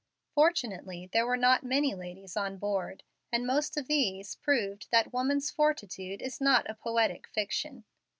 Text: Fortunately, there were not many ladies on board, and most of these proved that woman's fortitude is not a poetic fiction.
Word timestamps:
Fortunately, 0.33 1.11
there 1.13 1.27
were 1.27 1.37
not 1.37 1.61
many 1.61 1.93
ladies 1.93 2.35
on 2.35 2.57
board, 2.57 3.03
and 3.31 3.45
most 3.45 3.77
of 3.77 3.85
these 3.87 4.33
proved 4.33 4.89
that 4.89 5.13
woman's 5.13 5.51
fortitude 5.51 6.23
is 6.23 6.41
not 6.41 6.67
a 6.67 6.73
poetic 6.73 7.27
fiction. 7.27 7.83